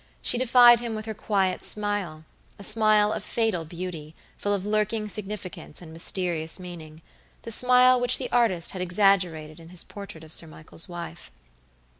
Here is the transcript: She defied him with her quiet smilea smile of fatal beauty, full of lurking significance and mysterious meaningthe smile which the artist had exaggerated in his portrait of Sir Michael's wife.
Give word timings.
She 0.23 0.39
defied 0.39 0.79
him 0.79 0.95
with 0.95 1.05
her 1.05 1.13
quiet 1.13 1.61
smilea 1.61 2.23
smile 2.59 3.13
of 3.13 3.23
fatal 3.23 3.65
beauty, 3.65 4.15
full 4.35 4.51
of 4.51 4.65
lurking 4.65 5.07
significance 5.07 5.79
and 5.79 5.93
mysterious 5.93 6.57
meaningthe 6.57 7.01
smile 7.49 7.99
which 8.01 8.17
the 8.17 8.31
artist 8.31 8.71
had 8.71 8.81
exaggerated 8.81 9.59
in 9.59 9.69
his 9.69 9.83
portrait 9.83 10.23
of 10.23 10.33
Sir 10.33 10.47
Michael's 10.47 10.89
wife. 10.89 11.29